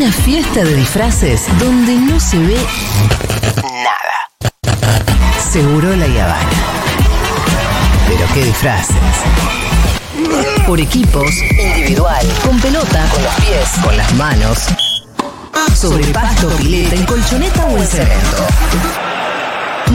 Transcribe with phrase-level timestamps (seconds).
[0.00, 2.56] Una fiesta de disfraces donde no se ve
[3.62, 4.50] nada.
[5.52, 6.48] Seguro la Habana.
[8.08, 8.96] Pero qué disfraces.
[10.66, 14.68] Por equipos, individual, con pelota, con los pies, con las manos,
[15.74, 18.46] sobre pasto, pileta, en colchoneta o en cemento.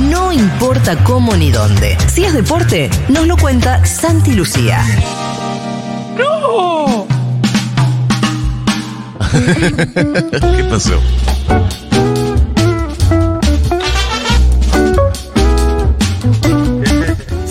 [0.01, 1.97] No importa cómo ni dónde.
[2.13, 4.85] Si es deporte, nos lo cuenta Santi Lucía.
[10.55, 11.01] ¿Qué pasó?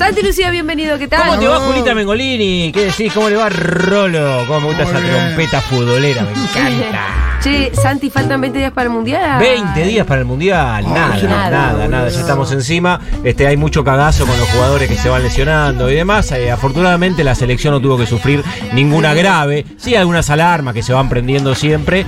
[0.04, 1.28] Santi Lucía, bienvenido, ¿qué tal?
[1.28, 2.70] ¿Cómo te va, Julita Mengolini?
[2.72, 3.10] ¿Qué decís?
[3.10, 4.44] ¿Cómo le va, Rolo?
[4.46, 6.24] ¿Cómo me gusta esa trompeta futbolera?
[6.24, 7.38] Me encanta.
[7.42, 9.40] Che, Santi, faltan 20 días para el mundial.
[9.40, 13.00] 20 días para el mundial, nada, nada, nada, nada, ya estamos encima.
[13.24, 16.30] Este, hay mucho cagazo con los jugadores que se van lesionando y demás.
[16.32, 18.44] Eh, afortunadamente la selección no tuvo que sufrir
[18.74, 19.64] ninguna grave.
[19.78, 22.04] Sí, algunas alarmas que se van prendiendo siempre.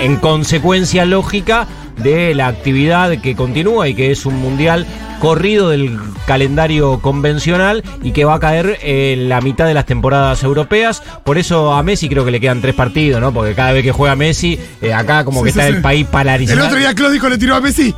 [0.00, 4.86] En consecuencia lógica de la actividad que continúa y que es un mundial
[5.20, 10.42] corrido del calendario convencional y que va a caer en la mitad de las temporadas
[10.42, 11.02] europeas.
[11.24, 13.32] Por eso a Messi creo que le quedan tres partidos, ¿no?
[13.32, 15.82] Porque cada vez que juega Messi, eh, acá como que Sí, está sí, el sí.
[15.82, 16.60] país polarizado.
[16.60, 17.94] El otro día Clódico le tiró a Messi.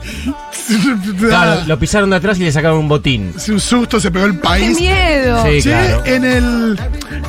[1.18, 3.32] Claro, lo pisaron de atrás y le sacaron un botín.
[3.36, 4.78] Hace un susto, se pegó el ¡Qué país.
[4.80, 5.44] miedo!
[5.44, 6.02] Sí, claro.
[6.06, 6.78] en el,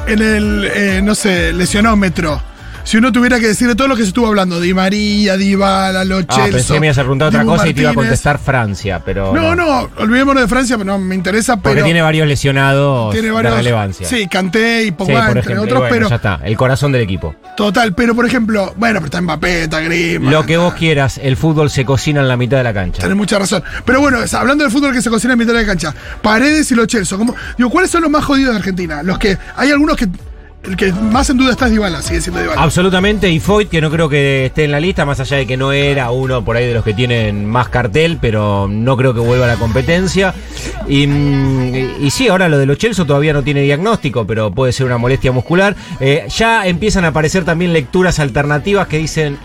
[0.07, 2.41] en el eh, no sé, lesionómetro.
[2.89, 6.03] Si uno tuviera que decir de todo lo que se estuvo hablando, Di María, Dybala,
[6.05, 7.91] Lo Ah, Celso, pensé que me ibas a preguntar otra Dibu cosa y te iba
[7.91, 8.07] a Martínez.
[8.09, 9.31] contestar Francia, pero.
[9.31, 13.29] No, no, olvidémonos de Francia, pero no me interesa, Porque pero tiene varios lesionados tiene
[13.29, 14.07] varios- de relevancia.
[14.07, 15.61] Sí, Kanté y Sí, Pogba, por entre ejemplo.
[15.61, 16.39] y otros, bueno, pero ya está.
[16.43, 17.35] El corazón del equipo.
[17.55, 20.31] total, pero por ejemplo, bueno, pero está Mbappé, está Griezmann.
[20.33, 23.03] Lo que vos quieras, el fútbol se cocina en la mitad de la cancha.
[23.03, 23.61] Tenés mucha razón.
[23.85, 25.93] Pero bueno, es- hablando del fútbol que se cocina en mitad de la cancha,
[26.23, 27.15] Paredes y los Chelsea.
[27.19, 29.03] ¿cómo- digo, ¿cuáles son los más jodidos de Argentina?
[29.03, 29.37] Los que.
[29.57, 30.07] Hay algunos que.
[30.63, 32.61] El que más en duda está es Dybala, sigue siendo Dybala.
[32.61, 35.55] Absolutamente, y Foyt, que no creo que esté en la lista, más allá de que
[35.55, 39.21] no era uno por ahí de los que tienen más cartel, pero no creo que
[39.21, 40.33] vuelva a la competencia.
[40.87, 44.73] Y, mm, y sí, ahora lo de los Chelsea todavía no tiene diagnóstico, pero puede
[44.73, 45.75] ser una molestia muscular.
[46.01, 49.37] Eh, ya empiezan a aparecer también lecturas alternativas que dicen,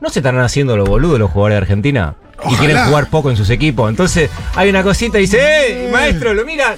[0.00, 2.14] ¿no se estarán haciendo los boludos los jugadores de Argentina?
[2.48, 3.90] Y quieren jugar poco en sus equipos.
[3.90, 6.76] Entonces hay una cosita y dice, ¡eh, maestro, lo mira!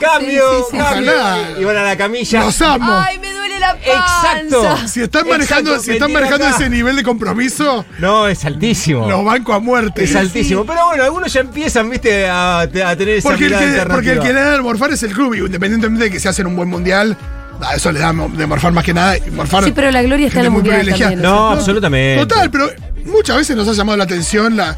[0.00, 0.42] ¡Cambio!
[0.50, 0.76] Sí, sí, sí.
[0.78, 1.12] ¡Cambio!
[1.12, 1.48] Ojalá.
[1.60, 2.40] Y van a la camilla.
[2.44, 2.92] Los amo.
[2.92, 4.40] ¡Ay, me duele la panza!
[4.40, 4.88] Exacto.
[4.88, 6.56] si están manejando, Exacto, si están manejando acá.
[6.56, 9.08] ese nivel de compromiso, No, es altísimo.
[9.08, 10.04] los banco a muerte.
[10.04, 10.64] es altísimo.
[10.64, 14.20] Pero bueno, algunos ya empiezan, viste, a, a tener esa Porque el, que, porque el
[14.20, 16.56] que le da de morfar es el club, y independientemente de que se hacen un
[16.56, 17.16] buen mundial,
[17.62, 19.18] a eso le da de morfar más que nada.
[19.18, 21.12] Y morfar Sí, pero la gloria está en el gente muy mundial privilegiada.
[21.12, 21.30] también.
[21.30, 22.26] No, absolutamente.
[22.26, 22.70] Total, pero
[23.04, 24.76] muchas veces nos ha llamado la atención la.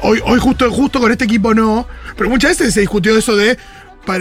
[0.00, 1.86] Hoy, hoy justo, justo con este equipo no.
[2.16, 3.56] Pero muchas veces se discutió eso de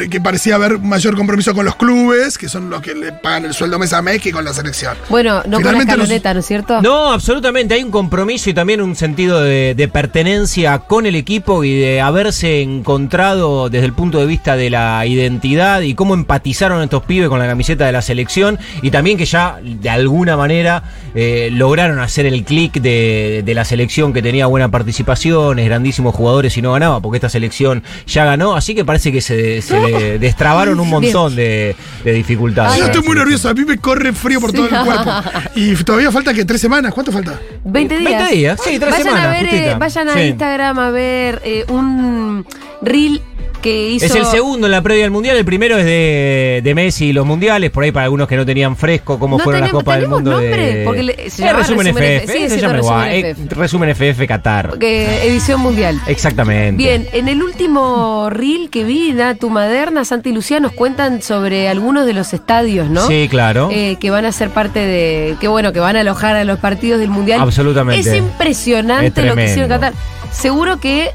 [0.09, 3.53] que parecía haber mayor compromiso con los clubes, que son los que le pagan el
[3.53, 4.95] sueldo mes a mes, que con la selección.
[5.09, 6.81] Bueno, no con la Finalmente los- ¿no es cierto?
[6.81, 7.73] No, absolutamente.
[7.75, 12.01] Hay un compromiso y también un sentido de, de pertenencia con el equipo y de
[12.01, 17.29] haberse encontrado desde el punto de vista de la identidad y cómo empatizaron estos pibes
[17.29, 20.83] con la camiseta de la selección y también que ya de alguna manera
[21.15, 26.57] eh, lograron hacer el clic de, de la selección que tenía buena participación, grandísimos jugadores
[26.57, 28.55] y no ganaba porque esta selección ya ganó.
[28.55, 32.77] Así que parece que se, se le destrabaron un montón de, de dificultades.
[32.79, 35.11] Yo estoy muy nervioso, a mí me corre frío por todo el cuerpo.
[35.55, 37.39] Y todavía falta que tres semanas, ¿cuánto falta?
[37.63, 38.11] 20 días.
[38.19, 40.19] 20 días, sí, tres vayan semanas, A ver, eh, vayan a Sí.
[40.21, 42.45] Instagram a ver eh, un
[42.81, 43.21] reel
[43.67, 44.05] que hizo.
[44.05, 45.37] Es el segundo en la previa del mundial.
[45.37, 47.69] El primero es de, de Messi y los mundiales.
[47.71, 50.21] Por ahí para algunos que no tenían fresco cómo No fueron las Copas del ¿tenemos
[50.23, 50.31] Mundo.
[50.41, 50.75] nombre?
[50.75, 50.85] de...
[50.85, 52.49] Porque le- se Eh, resumen, Resumen FF.
[52.49, 52.73] Se llama.
[52.73, 53.55] Resumen Eh, FF.
[53.55, 54.77] resumen FF Qatar.
[54.79, 55.99] que- edición mundial.
[56.07, 56.77] Exactamente.
[56.81, 61.67] Bien, en el último reel que vi, Natu Maderna, Santi y Lucía nos cuentan sobre
[61.69, 63.05] algunos de los estadios, ¿no?
[63.07, 63.69] Sí, claro.
[63.71, 65.35] Eh, que van a ser parte de.
[65.39, 67.41] Que bueno, que van a alojar a los partidos del mundial.
[67.41, 68.09] Absolutamente.
[68.09, 69.69] Es impresionante Es lo que hicieron.
[69.69, 69.93] Qatar.
[70.31, 71.11] Seguro que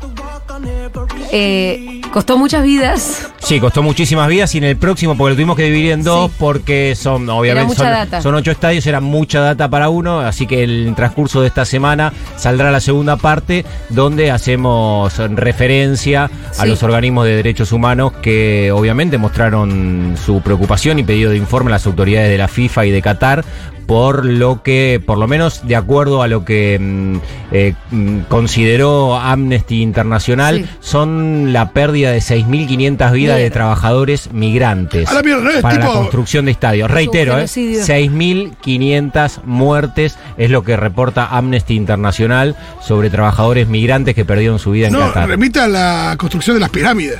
[1.31, 3.31] eh, costó muchas vidas.
[3.39, 6.31] Sí, costó muchísimas vidas y en el próximo, porque lo tuvimos que dividir en dos,
[6.31, 6.37] Sí.
[6.39, 7.75] porque son, obviamente,
[8.21, 11.64] son, ocho estadios, era mucha data para uno, así que en el transcurso de esta
[11.64, 18.70] semana saldrá la segunda parte, donde hacemos referencia a los organismos de derechos humanos que
[18.73, 22.91] obviamente mostraron su preocupación y pedido de informe a las autoridades de la FIFA y
[22.91, 23.44] de Qatar
[23.93, 27.17] por lo que, por lo menos de acuerdo a lo que mm,
[27.53, 30.67] eh, mm, consideró Amnesty Internacional, Sí.
[30.81, 33.47] son la pérdida de 6.500 vidas Bien.
[33.47, 36.91] de trabajadores migrantes A la mierda, para la construcción de estadios.
[36.91, 37.85] Reitero, eh, genocidio.
[37.85, 44.87] 6.500 muertes es lo que reporta Amnesty Internacional sobre trabajadores migrantes que perdieron su vida
[44.87, 45.29] en No, Qatar.
[45.29, 47.19] remite a la construcción de las pirámides.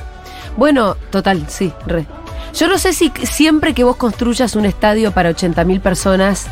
[0.57, 2.07] Bueno, total, sí, re.
[2.55, 6.47] Yo no sé si siempre que vos construyas un estadio para 80.000 personas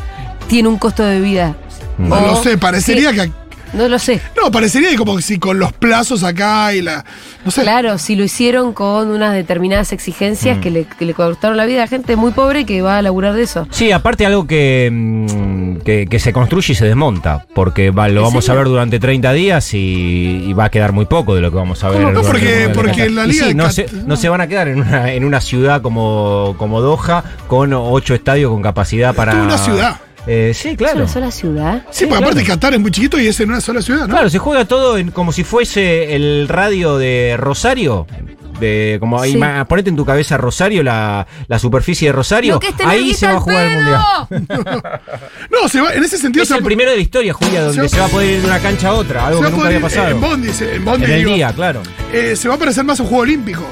[0.47, 1.55] tiene un costo de vida
[1.97, 3.31] No O- lo sé, parecería sí, que.
[3.73, 4.19] No lo sé.
[4.35, 7.05] No, parecería que como que si con los plazos acá y la.
[7.45, 7.61] No sé.
[7.61, 10.61] Claro, si lo hicieron con unas determinadas exigencias Mm.
[10.61, 13.33] que, le, que le costaron la vida a gente muy pobre que va a laburar
[13.33, 13.67] de eso.
[13.71, 18.21] Sí, aparte algo que, mm, que, que se construye y se desmonta, porque va- lo
[18.21, 21.41] ¿En vamos a ver durante 30 días y, y va a quedar muy poco de
[21.41, 21.99] lo que vamos a ver.
[22.01, 24.79] No, durante porque- porque la Liga sí, no, se, no se van a quedar en
[24.81, 29.33] una, en una ciudad como, como Doha con ocho estadios con capacidad para...
[29.41, 29.97] una ciudad.
[30.27, 30.97] Eh, sí, ¿Es claro.
[30.99, 31.83] una sola ciudad?
[31.89, 34.09] Sí, porque aparte Qatar es muy chiquito y es en una sola ciudad, ¿no?
[34.13, 38.05] Claro, se juega todo en- como si fuese el radio de Rosario.
[38.59, 39.39] De, como ahí, Sí.
[39.67, 42.59] ponete en tu cabeza Rosario, la, la superficie de Rosario.
[42.85, 44.01] Ahí se va a jugar el mundial.
[45.49, 47.61] No, se va, en ese sentido Es se el va- primero de la historia, Julia,
[47.63, 49.47] donde se va- se va a poder ir de una cancha a otra, algo que
[49.47, 50.09] a nunca había pasado.
[50.09, 51.81] En Bondi, en Bondi, En el digo, día, claro.
[52.13, 53.63] eh, se va a parecer más a un juego olímpico.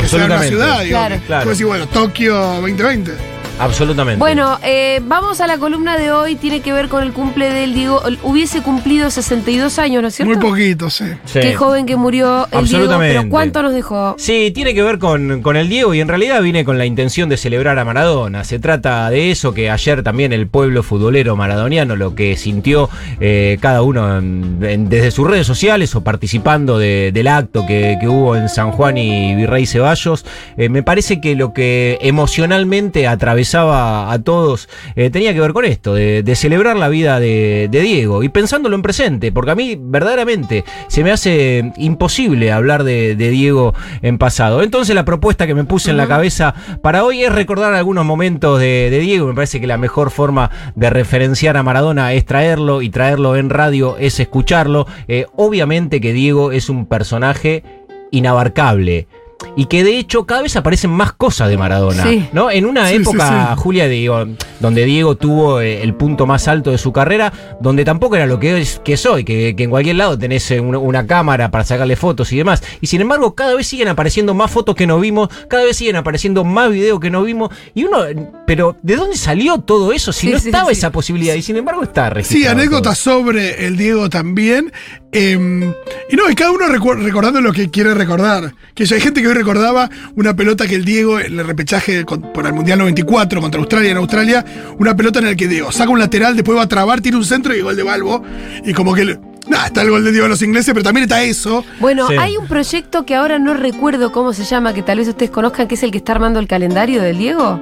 [0.00, 0.48] Que sea en una Absolutamente.
[0.48, 0.90] ciudad, digo.
[0.98, 1.14] Claro.
[1.20, 1.50] que- Claro.
[1.50, 3.12] Decir, bueno, Tokio 2020.
[3.58, 4.18] Absolutamente.
[4.18, 6.34] Bueno, eh, vamos a la columna de hoy.
[6.36, 8.02] Tiene que ver con el cumple del Diego.
[8.22, 10.34] Hubiese cumplido 62 años, ¿no es cierto?
[10.38, 11.04] Muy poquito, sí.
[11.24, 11.40] Sí.
[11.40, 12.58] Qué joven que murió el Diego.
[12.58, 13.18] Absolutamente.
[13.18, 14.14] Pero ¿cuánto nos dejó?
[14.18, 17.28] Sí, tiene que ver con, con el Diego y en realidad vine con la intención
[17.30, 18.44] de celebrar a Maradona.
[18.44, 23.56] Se trata de eso que ayer también el pueblo futbolero maradoniano, lo que sintió eh,
[23.60, 28.06] cada uno en- en- desde sus redes sociales o participando de- del acto que, que
[28.08, 30.26] hubo en San Juan y Virrey Ceballos,
[30.58, 33.06] eh, me parece que lo que emocionalmente
[33.54, 37.80] a todos eh, tenía que ver con esto, de, de celebrar la vida de, de
[37.80, 43.16] Diego y pensándolo en presente, porque a mí verdaderamente se me hace imposible hablar de,
[43.16, 44.62] de Diego en pasado.
[44.62, 48.58] Entonces la propuesta que me puse en la cabeza para hoy es recordar algunos momentos
[48.58, 49.26] de, de Diego.
[49.26, 53.50] Me parece que la mejor forma de referenciar a Maradona es traerlo y traerlo en
[53.50, 54.86] radio es escucharlo.
[55.08, 57.62] Eh, obviamente que Diego es un personaje
[58.10, 59.06] inabarcable.
[59.54, 62.02] Y que de hecho cada vez aparecen más cosas de Maradona.
[62.04, 62.26] Sí.
[62.32, 62.50] ¿no?
[62.50, 63.60] En una Sí, época, sí.
[63.62, 64.24] Julia, digo,
[64.60, 68.38] donde Diego tuvo eh, el punto más alto de su carrera, donde tampoco era lo
[68.40, 71.64] que es que soy, que, que en cualquier lado tenés eh, una, una cámara para
[71.64, 72.62] sacarle fotos y demás.
[72.80, 75.96] Y sin embargo, cada vez siguen apareciendo más fotos que no vimos, cada vez siguen
[75.96, 77.50] apareciendo más videos que no vimos.
[77.74, 77.98] Y uno,
[78.46, 80.12] pero ¿de dónde salió todo eso?
[80.12, 80.72] Si Sí, no sí, estaba sí.
[80.72, 84.72] esa posibilidad, y sin embargo está Sí, anécdotas sobre el Diego también.
[85.12, 85.72] eh,
[86.10, 88.54] y no, y cada uno recordando lo que quiere recordar.
[88.74, 92.04] Que ya hay gente que hoy recordaba una pelota que el Diego, en el repechaje
[92.04, 94.44] con- por el Mundial 94 contra Australia en Australia,
[94.78, 97.24] una pelota en la que Diego saca un lateral, después va a trabar, tira un
[97.24, 98.22] centro y gol de Balbo.
[98.64, 99.18] Y como que.
[99.48, 101.64] Nada, está el gol de Diego a los ingleses, pero también está eso.
[101.78, 102.14] Bueno, Sí.
[102.18, 105.68] hay un proyecto que ahora no recuerdo cómo se llama, que tal vez ustedes conozcan,
[105.68, 107.60] que es el que está armando el calendario del Diego.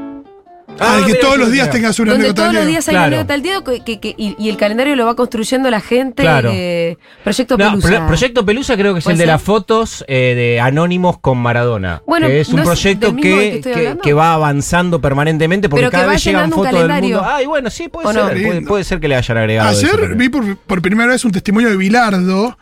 [0.80, 2.48] Ah, de que todos los días tengas una Donde anécdota.
[2.50, 3.16] todos los días hay Claro.
[3.20, 6.22] anécdota que- que- que- y, y el calendario lo va construyendo la gente.
[6.22, 6.50] Claro.
[6.52, 7.88] eh, Proyecto No, Pelusa.
[7.88, 11.38] Pro- Proyecto Pelusa creo que es ¿Puede el de las fotos eh, de Anónimos con
[11.38, 12.02] Maradona.
[12.06, 13.60] Bueno, que es un ¿no es proyecto que
[14.02, 17.22] que, va avanzando permanentemente porque Pero cada vez llegan fotos del mundo.
[17.24, 18.22] Ay, bueno, sí, puede ¿O ser.
[18.22, 18.28] no?
[18.46, 19.68] Puede, puede ser que le hayan agregado.
[19.70, 22.58] Ayer vi por, por primera vez un testimonio de Bilardo,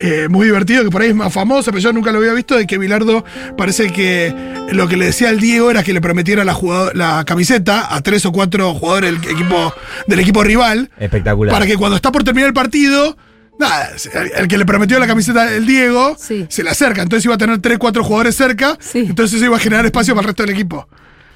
[0.00, 2.56] eh, muy divertido, que por ahí es más famoso, pero yo nunca lo había visto,
[2.56, 3.24] de que Bilardo
[3.56, 4.34] parece que
[4.72, 8.32] lo que le decía al Diego era que le prometiera la, camiseta a tres o
[8.32, 9.72] cuatro jugadores del equipo,
[10.06, 11.52] del equipo rival, Espectacular.
[11.54, 13.16] para que cuando está por terminar el partido...
[13.56, 13.88] Nada,
[14.36, 16.44] el, que le prometió la camiseta el Diego Sí.
[16.48, 19.04] se le acerca, entonces iba a tener tres, cuatro jugadores cerca, Sí.
[19.08, 20.88] entonces eso iba a generar espacio para el resto del equipo.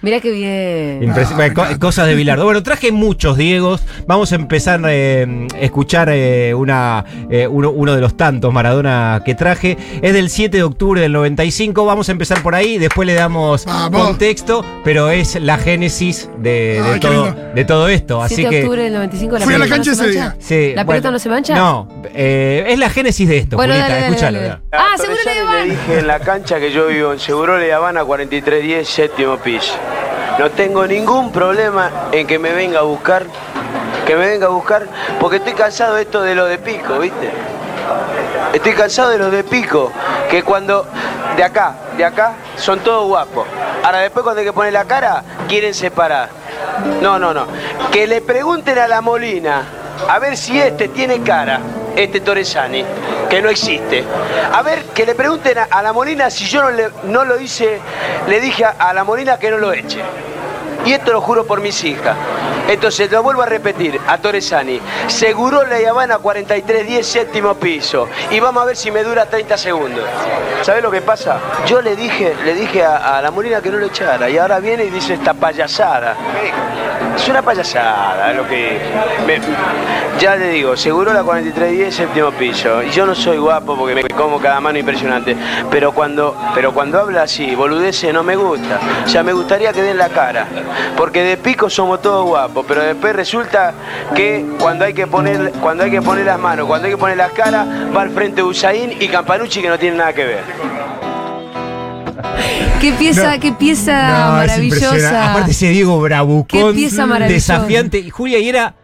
[0.08, 1.10] Mirá qué bien.
[1.10, 1.78] Ah, co- claro.
[1.78, 2.44] cosas de Bilardo.
[2.44, 3.82] Bueno, traje muchos Diegos.
[4.06, 9.20] Vamos a empezar eh, a escuchar eh, una, eh, uno, uno de los tantos Maradona
[9.24, 9.76] que traje.
[10.00, 11.84] Es del 7 de octubre del 95.
[11.84, 12.78] Vamos a empezar por ahí.
[12.78, 14.02] Después le damos Vamos.
[14.02, 14.64] contexto.
[14.82, 18.22] Pero es la génesis de, de Ay, todo, de todo esto.
[18.26, 18.58] 7 Así de que.
[18.64, 19.36] octubre del 95.
[19.40, 20.34] Fui a la cancha no se ese mancha?
[20.36, 20.36] día.
[20.40, 21.54] Sí, ¿La bueno, pelota no se mancha?
[21.54, 23.56] No, eh, es la génesis de esto.
[23.56, 24.40] Bueno, Julieta, dale, dale, escúchalo.
[24.40, 24.60] dale.
[24.72, 25.18] Ah, seguro
[25.64, 29.74] le dije en la cancha que yo vivo en Seguro Le Habana 4310, séptimo piso.
[30.38, 33.26] No tengo ningún problema en que me venga a buscar,
[34.06, 34.86] que me venga a buscar,
[35.18, 37.30] porque estoy cansado de esto de lo de pico, ¿viste?
[38.52, 39.90] Estoy cansado de los de pico,
[40.30, 40.86] que cuando
[41.36, 43.46] de acá, de acá, son todos guapos.
[43.82, 46.28] Ahora después cuando hay que poner la cara, quieren separar.
[47.02, 47.46] No, no, no.
[47.90, 49.64] Que le pregunten a la Molina
[50.08, 51.60] a ver si este tiene cara,
[51.96, 52.84] este Torresani,
[53.28, 54.04] que no existe.
[54.52, 57.80] A ver, que le pregunten a, la Molina si yo no, le, lo hice,
[58.26, 60.00] le dije a, a la Molina que no lo eche.
[60.84, 62.16] Y esto lo juro por mis hijas.
[62.68, 64.80] Entonces lo vuelvo a repetir a Torresani.
[65.06, 68.06] Seguro la Habana 4310 séptimo piso.
[68.30, 70.04] Y vamos a ver si me dura 30 segundos.
[70.62, 71.38] ¿Sabes lo que pasa?
[71.66, 74.28] Yo le dije, le dije a, la Molina que no lo echara.
[74.28, 76.14] Y ahora viene y dice esta payasada.
[77.16, 78.78] es una payasada lo que
[79.26, 79.40] me-
[80.18, 82.82] ya le digo, seguro la 4310 séptimo piso.
[82.82, 85.36] Y yo no soy guapo porque me como cada mano impresionante.
[85.70, 88.78] Pero cuando, pero cuando habla así, boludece, no me gusta.
[89.04, 90.46] O sea, me gustaría que den la cara.
[90.96, 93.74] Porque de pico somos todos guapos, pero después resulta
[94.14, 97.16] que cuando hay que poner, cuando hay que poner las manos, cuando hay que poner
[97.16, 100.44] las caras, va al frente Usain y Campanucci que no tienen nada que ver.
[102.80, 105.30] Qué pieza, qué pieza No, maravillosa.
[105.32, 107.54] Aparte ese Diego Bravucón, Qué pieza maravillosa.
[107.54, 107.98] desafiante.
[107.98, 108.74] Y Julia, y era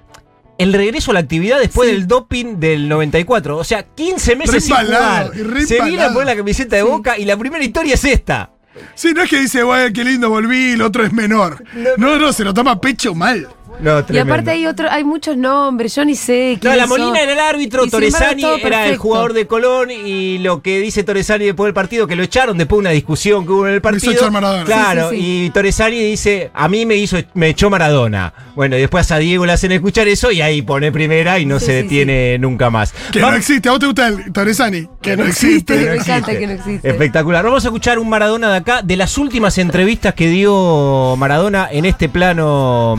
[0.59, 3.57] el regreso a la actividad después del doping del 94.
[3.57, 5.63] O sea, 15 meses Re sin embalado, jugar.
[5.67, 8.51] Se viene a poner la camiseta de Boca y la primera historia es esta.
[8.97, 11.63] Sí, no es que dice, güey, qué lindo volví, el otro es menor.
[11.97, 13.47] No, no, se lo toma pecho mal.
[13.81, 17.17] No, Y aparte hay otro, hay muchos nombres, yo ni sé No, la Molina son.
[17.19, 20.81] era el árbitro, Y sin embargo, Torresani era el jugador de Colón y lo que
[20.81, 23.75] dice Torresani después del partido, que lo echaron después de una discusión que hubo en
[23.75, 24.13] el partido.
[24.13, 24.65] echar Maradona.
[24.65, 25.45] Claro, Sí, sí, sí.
[25.47, 28.33] y Torresani dice, a mí me hizo, me echó Maradona.
[28.55, 31.59] Bueno, y después a Diego le hacen escuchar eso y ahí pone primera y no
[31.59, 32.95] Sí, se sí, detiene nunca más.
[33.13, 33.69] Que no existe.
[33.69, 34.89] ¿A vos te gusta el Torresani?
[35.03, 35.75] Que no existe.
[35.77, 36.89] Me encanta que no existe.
[36.89, 37.45] Espectacular.
[37.45, 41.85] Vamos a escuchar un Maradona de acá, de las últimas entrevistas que dio Maradona en
[41.85, 42.95] este plano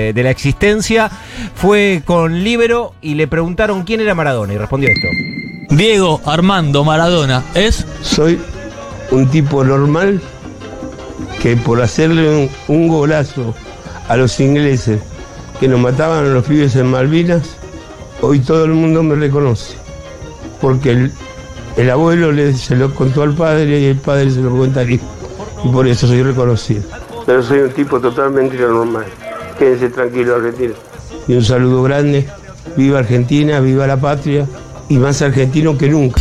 [0.00, 1.10] de, de la existencia.
[1.54, 5.06] Fue con Libero y le preguntaron quién era Maradona y respondió esto.
[5.70, 8.40] Diego Armando Maradona es Soy
[9.10, 10.20] un tipo normal
[11.40, 13.54] que por hacerle un, un golazo
[14.08, 15.00] a los ingleses
[15.60, 17.56] que nos mataban a los pibes en Malvinas,
[18.22, 19.74] hoy todo el mundo me reconoce.
[20.60, 21.12] Porque el,
[21.76, 24.90] el abuelo le, se lo contó al padre y el padre se lo cuenta al
[24.90, 25.06] hijo.
[25.64, 26.82] Y por eso soy reconocido.
[27.26, 29.04] Pero soy un tipo totalmente normal.
[29.60, 30.72] Quédense tranquilos, Argentina.
[31.28, 32.26] Y un saludo grande.
[32.78, 34.48] Viva Argentina, viva la patria.
[34.88, 36.18] Y más argentino que nunca.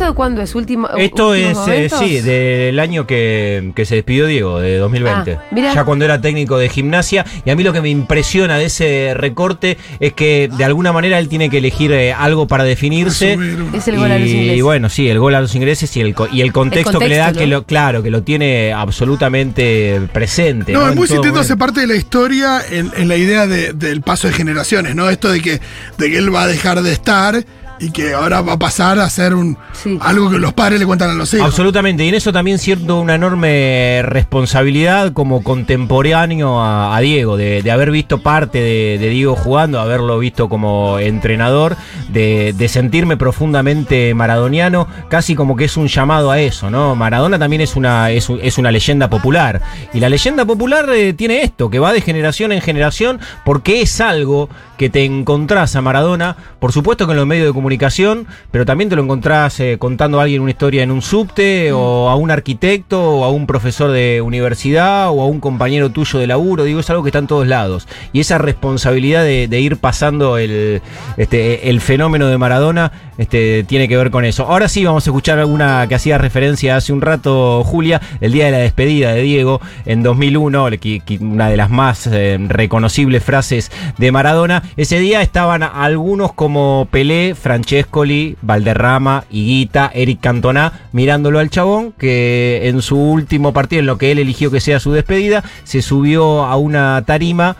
[0.00, 0.54] ¿Esto de cuándo es?
[0.54, 5.34] Último, Esto es, eh, sí, del año que, que se despidió Diego, de 2020.
[5.34, 5.74] Ah, mirá.
[5.74, 7.26] ya cuando era técnico de gimnasia.
[7.44, 11.18] Y a mí lo que me impresiona de ese recorte es que de alguna manera
[11.18, 13.34] él tiene que elegir eh, algo para definirse.
[13.74, 14.62] Es el gol a los y, ingleses.
[14.62, 17.34] bueno, sí, el gol a los ingleses y el, y el contexto, que le da,
[17.34, 17.56] que ¿no?
[17.56, 20.72] lo, claro, que lo tiene absolutamente presente.
[20.72, 20.88] No, ¿no?
[20.88, 21.58] es muy sintiéndose momento.
[21.58, 25.10] parte de la historia en, en la idea de- del paso de generaciones, ¿no?
[25.10, 25.60] Esto de que,
[25.98, 27.44] de que él va a dejar de estar
[27.80, 29.98] y que ahora va a pasar a ser un Sí.
[30.02, 31.46] algo que los padres le cuentan a los hijos.
[31.46, 37.62] Absolutamente, y en eso también siento una enorme responsabilidad como contemporáneo a, a Diego, de,
[37.62, 41.76] de haber visto parte de, de Diego jugando, haberlo visto como entrenador,
[42.08, 46.94] de, de sentirme profundamente maradoniano, casi como que es un llamado a eso, ¿no?
[46.94, 49.60] Maradona también es una, es, un- es una leyenda popular,
[49.94, 54.00] y la leyenda popular eh, tiene esto, que va de generación en generación, porque es
[54.00, 54.48] algo
[54.80, 58.88] que te encontrás a Maradona, por supuesto que en los medios de comunicación, pero también
[58.88, 62.30] te lo encontrás eh, contando a alguien una historia en un subte, o a un
[62.30, 66.80] arquitecto, o a un profesor de universidad, o a un compañero tuyo de laburo, digo,
[66.80, 67.86] es algo que está en todos lados.
[68.14, 70.80] Y esa responsabilidad de, de ir pasando el,
[71.18, 74.46] este, el fenómeno de Maradona este, tiene que ver con eso.
[74.46, 78.46] Ahora sí vamos a escuchar alguna que hacía referencia hace un rato, Julia, el día
[78.46, 82.38] de la despedida de Diego en 2001, le- que- que una de las más eh,
[82.48, 84.62] reconocibles frases de Maradona.
[84.76, 92.68] Ese día estaban algunos como Pelé, Francescoli, Valderrama, Higuita, Eric Cantona, mirándolo al chabón, que
[92.68, 96.44] en su último partido, en lo que él eligió que sea su despedida, se subió
[96.44, 97.56] a una tarima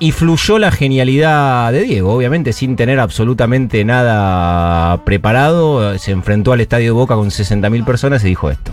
[0.00, 5.98] y fluyó la genialidad de Diego, obviamente sin tener absolutamente nada preparado.
[5.98, 8.72] Se enfrentó al Estadio Boca con 60.000 personas y dijo esto.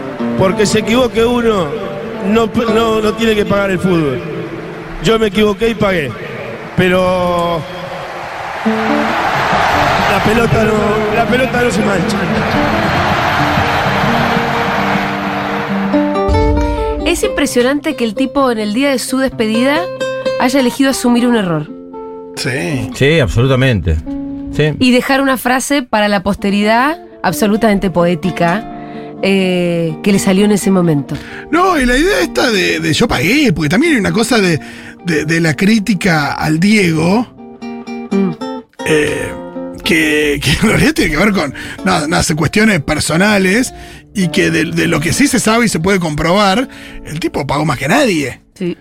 [0.41, 1.67] Porque se equivoque uno,
[2.25, 4.19] no, no, no tiene que pagar el fútbol.
[5.03, 6.11] Yo me equivoqué y pagué.
[6.75, 7.61] Pero
[10.11, 12.17] la pelota no, la pelota no se mancha.
[17.05, 19.81] Es impresionante que el tipo en el día de su despedida
[20.39, 21.69] haya elegido asumir un error
[22.35, 22.89] Sí.
[22.95, 23.97] Sí, absolutamente.
[24.53, 24.73] Sí.
[24.79, 28.70] y dejar una frase para la posteridad absolutamente poética
[29.21, 31.15] eh, que le salió en ese momento.
[31.51, 34.59] No, y la idea esta de, de yo pagué, porque también hay una cosa de,
[35.05, 37.27] de- de la crítica al Diego.
[38.11, 38.31] Mm.
[38.85, 39.31] eh,
[39.83, 43.73] que, que en realidad tiene que ver con nada, nada, cuestiones personales
[44.13, 46.67] y que de, de lo que sí se sabe y se puede comprobar,
[47.05, 48.41] el tipo pagó más que nadie.
[48.53, 48.77] Sí.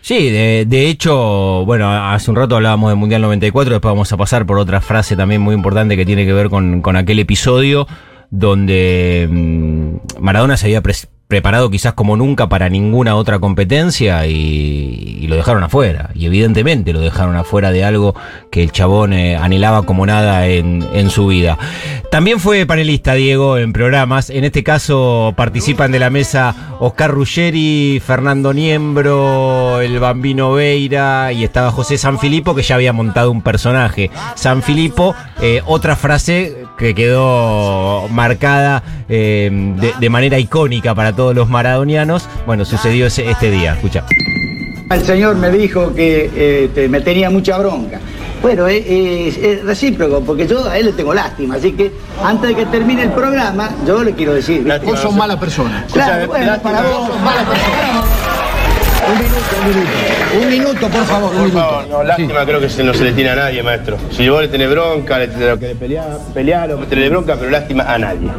[0.00, 4.16] Sí, de, de hecho, bueno, hace un rato hablábamos del Mundial 94, después vamos a
[4.16, 7.86] pasar por otra frase también muy importante que tiene que ver con, con aquel episodio
[8.34, 10.82] donde mm, Maradona se había
[11.28, 16.10] preparado quizás como nunca para ninguna otra competencia y, y lo dejaron afuera.
[16.14, 18.14] Y evidentemente lo dejaron afuera de algo
[18.50, 21.58] que el chabón eh, anhelaba como nada en, en su vida.
[22.10, 24.30] También fue panelista, Diego, en programas.
[24.30, 31.44] En este caso participan de la mesa Oscar Ruggeri, Fernando Niembro, el Bambino Veira y
[31.44, 34.10] estaba José Sanfilippo que ya había montado un personaje.
[34.34, 39.50] Sanfilippo, eh, otra frase que quedó marcada eh,
[39.80, 42.28] de, de manera icónica para todos los maradonianos.
[42.46, 43.74] Bueno, sucedió ese- este día.
[43.74, 44.04] Escucha.
[44.90, 48.00] El señor me dijo que eh, te- me tenía mucha bronca.
[48.42, 51.90] Bueno, es, es- es recíproco, porque yo a él le tengo lástima, así que
[52.22, 54.66] antes de que termine el programa, yo le quiero decir.
[54.84, 55.86] Vos sos mala persona.
[55.92, 58.02] Claro, bueno, para vos sos mala persona.
[59.06, 59.90] Un minuto, un minuto.
[60.40, 61.60] Un minuto, por favor, un Por minuto.
[61.68, 63.98] favor, no, lástima creo que no se le tiene a nadie, maestro.
[64.10, 67.84] Si vos le tenés bronca, le tenés que pelear, pelear o tenerle bronca, pero lástima
[67.84, 68.30] a nadie.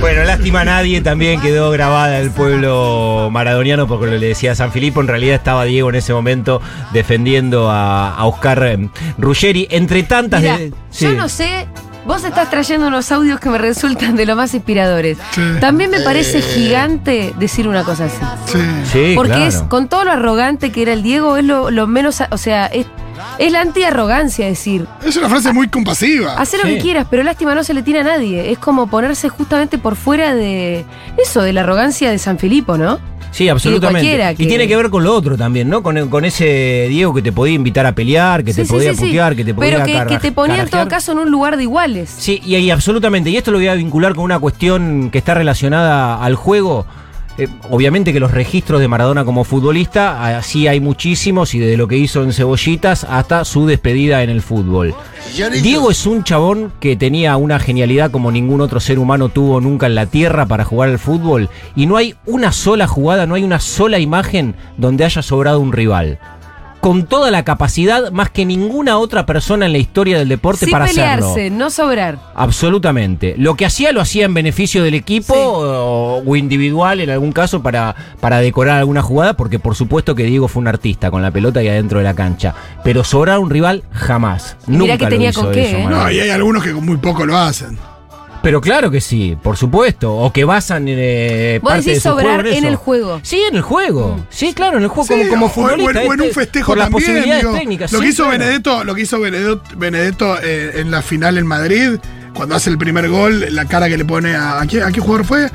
[0.00, 4.54] Bueno, lástima a nadie también quedó grabada el pueblo maradoniano porque lo le decía a
[4.56, 5.00] San Filipo.
[5.00, 6.60] En realidad estaba Diego en ese momento
[6.92, 9.68] defendiendo a, a Oscar eh, Ruggeri.
[9.70, 10.72] Entre tantas Mira, de.
[10.98, 11.68] yo no sé.
[12.04, 15.18] Vos estás trayendo unos audios que me resultan de lo más inspiradores.
[15.60, 18.16] También me parece gigante decir una cosa así.
[18.92, 19.46] Sí, Porque claro.
[19.46, 22.66] es, con todo lo arrogante que era el Diego, es lo, lo menos, o sea,
[22.66, 22.86] es,
[23.38, 26.34] es la anti-arrogancia decir, Es una frase muy compasiva.
[26.34, 28.50] haz lo que quieras, pero lástima no se le tira a nadie.
[28.50, 30.84] Es como ponerse justamente por fuera de
[31.18, 32.98] eso, de la arrogancia de San Filipo, ¿no?
[33.32, 34.34] Sí, absolutamente.
[34.38, 35.82] Y, tiene que ver con lo otro también, ¿no?
[35.82, 39.06] Con, con ese Diego que te podía invitar a pelear, que te Sí, podía sí,
[39.06, 41.56] putear, que te podía Pero que, que te ponía en todo caso en un lugar
[41.56, 42.14] de iguales.
[42.16, 43.30] Sí, y, y absolutamente.
[43.30, 46.86] Y esto lo voy a vincular con una cuestión que está relacionada al juego.
[47.42, 51.88] Eh, obviamente que los registros de Maradona como futbolista, así hay muchísimos, y desde lo
[51.88, 54.94] que hizo en Cebollitas hasta su despedida en el fútbol.
[55.62, 59.86] Diego es un chabón que tenía una genialidad como ningún otro ser humano tuvo nunca
[59.86, 63.42] en la tierra para jugar al fútbol, y no hay una sola jugada, no hay
[63.42, 66.20] una sola imagen donde haya sobrado un rival.
[66.82, 70.72] Con toda la capacidad, más que ninguna otra persona en la historia del deporte Sin
[70.72, 71.58] para pelearse, hacerlo.
[71.58, 72.18] no sobrar.
[72.34, 73.36] Absolutamente.
[73.38, 77.62] Lo que hacía lo hacía en beneficio del equipo o, o individual en algún caso
[77.62, 81.30] para, para decorar alguna jugada, porque por supuesto que Diego fue un artista con la
[81.30, 82.52] pelota y adentro de la cancha.
[82.82, 84.56] Pero sobrar un rival jamás.
[84.66, 85.86] Y mirá Nunca que lo tenía hizo con qué, eso, ¿eh?
[85.88, 87.78] No, y hay algunos que con muy poco lo hacen.
[88.42, 90.14] Pero claro que sí, por supuesto.
[90.16, 92.68] O que basan eh, Vos parte de decís su sobrar juego en eso.
[92.68, 93.20] el juego.
[93.22, 94.26] Sí, en el juego.
[94.30, 96.00] Sí, claro, en el juego Sí, como, como o- futbolista.
[96.00, 97.06] o, en, o en un este, festejo por las también.
[97.06, 97.92] posibilidades digo, técnicas.
[97.92, 98.38] Lo sí, que hizo claro.
[98.38, 101.90] Benedetto, lo que hizo Benedetto, Benedetto, eh, en la final en Madrid,
[102.34, 104.60] cuando hace el primer gol, la cara que le pone a.
[104.60, 105.48] ¿A qué, a qué jugador fue?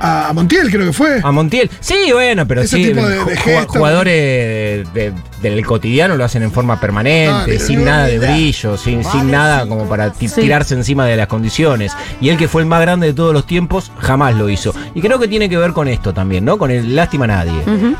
[0.00, 1.20] A, a Montiel, creo que fue.
[1.22, 1.70] A Montiel.
[1.80, 2.84] Sí, bueno, pero Ese sí.
[2.88, 5.12] tipo de- jugadores de-
[5.50, 9.88] del cotidiano lo hacen en forma permanente, sin nada de brillo, sin, sin nada como
[9.88, 11.92] para tirarse encima de las condiciones.
[12.20, 14.74] Y él que fue el más grande de todos los tiempos, jamás lo hizo.
[14.94, 16.58] Y creo que tiene que ver con esto también, ¿no?
[16.58, 17.52] Con el lástima a nadie.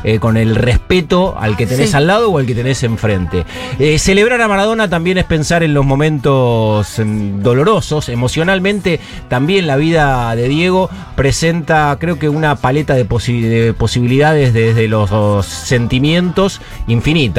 [0.03, 1.95] Eh, con el respeto al que tenés Sí.
[1.95, 3.45] al lado o al que tenés enfrente.
[3.79, 8.09] Eh, celebrar a Maradona también es pensar en los momentos mm, dolorosos.
[8.09, 14.53] Emocionalmente, también la vida de Diego presenta, creo que, una paleta de, posi- de posibilidades
[14.53, 16.61] desde los, los sentimientos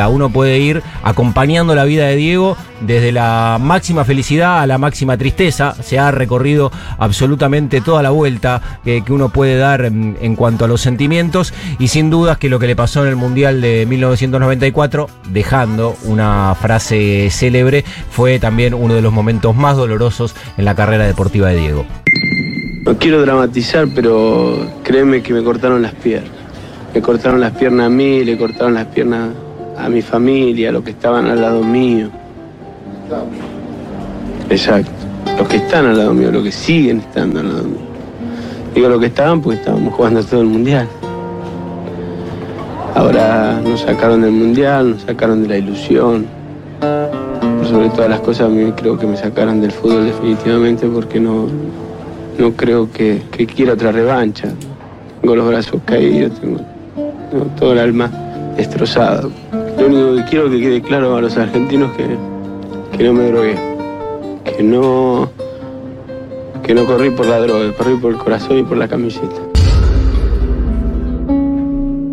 [0.04, 5.16] Uno puede ir acompañando la vida de Diego desde la máxima felicidad a la máxima
[5.16, 5.74] tristeza.
[5.82, 10.68] Se ha recorrido absolutamente toda la vuelta que uno puede dar mm, en cuanto a
[10.68, 15.08] los sentimientos y sin dudas que lo que le pasó en el Mundial de 1994,
[15.30, 21.06] dejando una frase célebre, fue también uno de los momentos más dolorosos en la carrera
[21.06, 21.86] deportiva de Diego.
[22.84, 26.30] No quiero dramatizar, pero créeme que me cortaron las piernas.
[26.94, 29.30] Me cortaron las piernas a mí, le cortaron las piernas
[29.78, 32.08] a mi familia, a los que estaban al lado mío.
[34.50, 34.90] Exacto.
[35.38, 37.86] Los que están al lado mío, los que siguen estando al lado mío.
[38.74, 40.88] Digo los que estaban porque estábamos jugando todo el mundial.
[42.94, 46.26] Ahora nos sacaron del mundial, nos sacaron de la ilusión.
[47.68, 51.46] Sobre todas las cosas, a mí creo que me sacaron del fútbol definitivamente porque no,
[52.38, 53.22] no creo que,
[53.54, 54.48] quiera otra revancha.
[55.20, 56.60] Tengo los brazos caídos, tengo
[57.58, 58.10] todo el alma
[58.56, 59.30] destrozado.
[59.86, 62.08] Lo único que quiero que quede claro a los argentinos que,
[62.96, 63.54] que no me drogué,
[64.44, 65.30] que no,
[66.64, 69.36] que no corrí por la droga, corrí por el corazón y por la camiseta.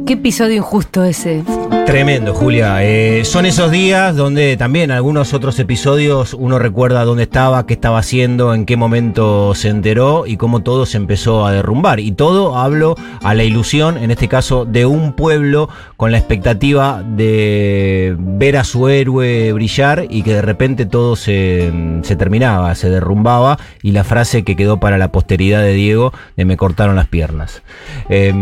[0.05, 1.43] Qué episodio injusto ese.
[1.85, 2.83] Tremendo, Julia.
[2.83, 7.99] Eh, son esos días donde también algunos otros episodios uno recuerda dónde estaba, qué estaba
[7.99, 11.99] haciendo, en qué momento se enteró y cómo todo se empezó a derrumbar.
[11.99, 17.03] Y todo hablo a la ilusión, en este caso, de un pueblo con la expectativa
[17.05, 22.89] de ver a su héroe brillar y que de repente todo se, se terminaba, se
[22.89, 27.07] derrumbaba y la frase que quedó para la posteridad de Diego de me cortaron las
[27.07, 27.61] piernas.
[28.09, 28.33] Eh,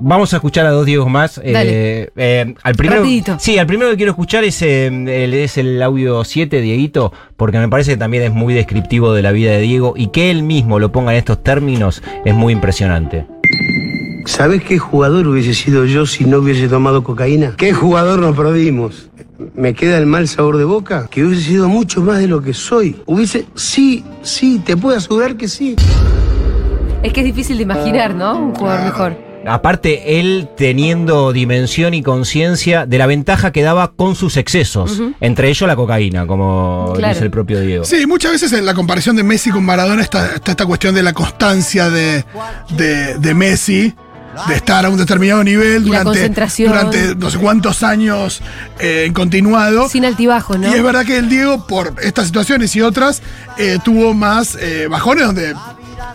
[0.00, 1.40] vamos a escuchar a dos Diegos más.
[1.42, 2.39] Eh, Dale.
[2.40, 3.36] Eh, al primero, Rapidito.
[3.38, 7.58] Sí, al primero que quiero escuchar es, eh, el, es el audio 7, Dieguito, porque
[7.58, 10.42] me parece que también es muy descriptivo de la vida de Diego y que él
[10.42, 13.26] mismo lo ponga en estos términos es muy impresionante.
[14.26, 17.54] ¿Sabes qué jugador hubiese sido yo si no hubiese tomado cocaína?
[17.56, 19.08] ¿Qué jugador nos perdimos?
[19.54, 21.08] ¿Me queda el mal sabor de boca?
[21.10, 23.00] Que hubiese sido mucho más de lo que soy.
[23.06, 25.76] Hubiese, sí, sí, te puedo asegurar que sí.
[27.02, 28.38] Es que es difícil de imaginar, ¿no?
[28.38, 29.29] Un jugador mejor.
[29.46, 35.48] Aparte, él teniendo dimensión y conciencia de la ventaja que daba con sus excesos, entre
[35.48, 37.14] ellos la cocaína, como Claro.
[37.14, 37.84] dice el propio Diego.
[37.84, 41.02] Sí, muchas veces en la comparación de Messi con Maradona está, está esta cuestión de
[41.02, 42.24] la constancia de,
[42.76, 43.94] de, de Messi,
[44.46, 48.40] de estar a un determinado nivel durante, durante no sé cuántos años
[48.78, 49.88] eh, en continuado.
[49.88, 50.70] Sin altibajos, ¿no?
[50.70, 53.22] Y es verdad que el Diego, por estas situaciones y otras,
[53.58, 55.54] eh, tuvo más eh, bajones donde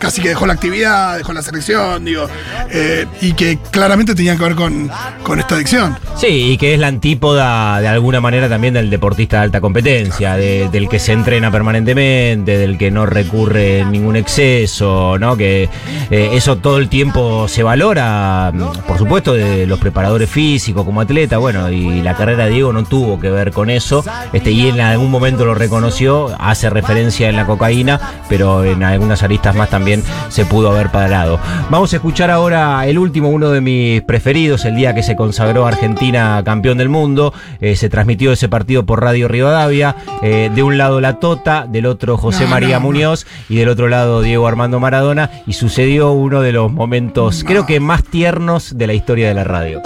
[0.00, 2.26] casi que dejó la actividad, dejó la selección, digo,
[2.70, 4.90] eh, y que claramente tenía que ver con,
[5.22, 5.96] con esta adicción.
[6.16, 10.36] Sí, y que es la antípoda de alguna manera también del deportista de alta competencia,
[10.36, 15.36] de- del que se entrena permanentemente, del que no recurre en ningún exceso, ¿no?
[15.36, 15.68] Que
[16.10, 18.52] eh, eso todo el tiempo se valora,
[18.86, 22.84] por supuesto, de los preparadores físicos como atleta, bueno, y la carrera de Diego no
[22.84, 27.36] tuvo que ver con eso, este, y en algún momento lo reconoció, hace referencia en
[27.36, 31.38] la cocaína, pero en algunas aristas más también se pudo haber parado.
[31.68, 35.66] Vamos a escuchar ahora el último, uno de mis preferidos, el día que se consagró
[35.66, 37.34] Argentina campeón del mundo.
[37.60, 39.94] Eh, se transmitió ese partido por Radio Rivadavia.
[40.22, 42.92] Eh, de un lado la Tota, del otro José No, María no, no.
[42.92, 45.30] Muñoz y del otro lado Diego Armando Maradona.
[45.46, 49.44] Y sucedió uno de los momentos, creo que más tiernos de la historia de la
[49.44, 49.82] radio.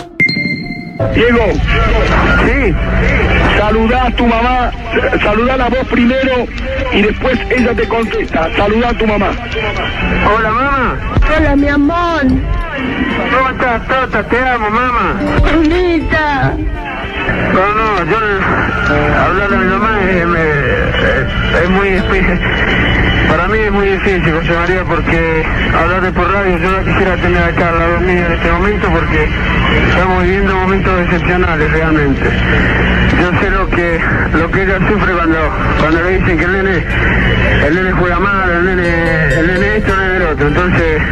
[1.14, 1.44] Diego,
[2.44, 2.74] sí,
[3.58, 4.70] saludá a tu mamá,
[5.22, 6.46] saludá a vos primero
[6.92, 8.48] y después ella te contesta.
[8.56, 9.30] Saludá a tu mamá.
[10.36, 10.96] Hola, mamá.
[11.36, 12.22] Hola, mi amor.
[12.26, 14.22] ¿Cómo estás, Tota?
[14.24, 15.14] Te amo, mamá.
[15.40, 16.52] Bonita.
[17.52, 22.40] No, no, yo eh, hablar a mi mamá es, me- es- es muy difícil.
[23.28, 25.44] Para mí es muy difícil, José María, porque
[25.78, 28.88] hablar de por radio, yo la quisiera tener acá al lado mío en este momento
[28.90, 29.28] porque
[29.90, 32.22] estamos viviendo momentos excepcionales realmente.
[33.20, 34.00] Yo sé lo que
[34.34, 35.38] lo que ella sufre cuando
[35.78, 36.84] cuando le dicen que el nene
[37.66, 40.48] el nene juega mal, el nene el nene esto, el nene otro.
[40.48, 41.02] Entonces,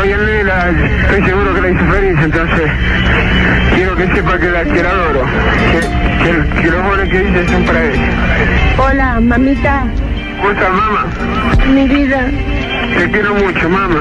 [0.00, 2.70] hoy el nene la- estoy seguro que la hizo feliz, entonces
[3.74, 5.22] quiero que sepa que la, que adoro,
[5.72, 8.02] que, que, que los goles que dice son para ella.
[8.78, 9.84] Hola, mamita.
[10.36, 11.06] ¿Cómo estás, mamá?
[11.72, 12.30] Mi vida.
[12.98, 14.00] Te quiero mucho, mamá.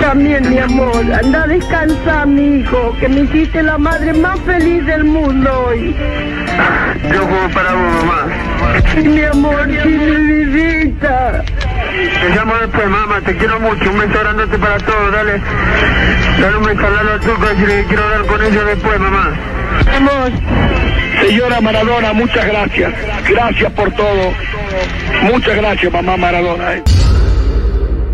[0.00, 1.04] También, mi amor.
[1.12, 5.94] Anda a descansar, mi hijo, que me hiciste la madre más feliz del mundo hoy.
[7.12, 8.26] Yo juego para vos, mamá.
[8.94, 11.44] Sí, mi amor, sí, mi vidita.
[12.20, 13.20] Te llamo después, mamá.
[13.20, 13.90] Te quiero mucho.
[13.90, 15.12] Un beso grandote para todos.
[15.12, 15.40] Dale,
[16.40, 17.46] dale un beso Lalo Turco.
[17.46, 19.30] Decirle que quiero hablar con ellos después, mamá.
[19.86, 20.91] Vamos.
[21.26, 22.92] Señora Maradona, muchas gracias.
[23.28, 24.32] Gracias por todo.
[25.22, 26.82] Muchas gracias, mamá Maradona.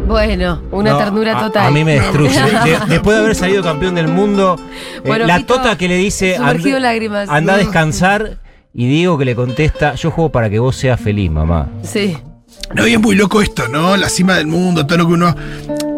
[0.06, 1.66] Bueno, una No, ternura total.
[1.66, 2.30] A, mí me destruye.
[2.40, 4.56] De- de- después de haber salido campeón del mundo,
[5.04, 7.28] eh, la Fito, Tota que le dice, "Anda- en lágrimas".
[7.28, 8.38] anda a descansar.
[8.74, 11.68] Y Diego que le contesta, yo juego para que vos seas feliz, mamá.
[11.82, 12.16] Sí.
[12.74, 13.96] No, y es muy loco esto, ¿no?
[13.96, 15.34] La cima del mundo, todo lo que uno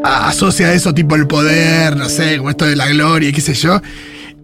[0.03, 3.41] asocia a eso, tipo el poder, no sé, como esto de la gloria y qué
[3.41, 3.81] sé yo.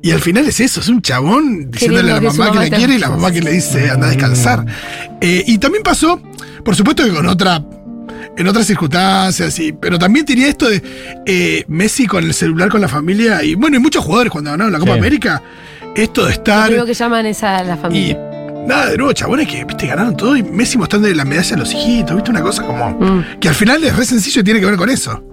[0.02, 2.94] Y al final es eso, es un chabón diciéndole a la mamá que esté quiere
[2.94, 4.64] y la mamá que le dice anda a descansar.
[5.20, 6.20] Eh, y también pasó,
[6.64, 7.64] por supuesto que con otra,
[8.36, 10.80] en otras circunstancias, y, pero también tenía esto de
[11.26, 14.72] eh, Messi con el celular con la familia, y bueno, y muchos jugadores cuando ganaron
[14.72, 14.98] la Copa Sí.
[14.98, 15.42] América,
[15.96, 16.66] esto de Lo estar...
[16.66, 18.18] primero que llaman es a la Y familia.
[18.68, 21.72] nada, de nuevo, chabones que viste, ganaron todo y Messi mostrando la medalla a los
[21.74, 22.90] hijitos, viste, una cosa como.
[22.90, 23.40] Mm.
[23.40, 25.24] Que al final es re sencillo y tiene que ver con eso.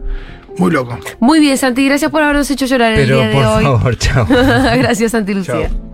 [0.57, 0.97] Muy loco.
[1.19, 3.63] Muy bien, Santi, gracias por habernos hecho llorar el Pero día de por hoy.
[3.63, 4.25] favor, chao.
[4.29, 5.69] gracias, Santi Lucía.
[5.69, 5.93] Chao.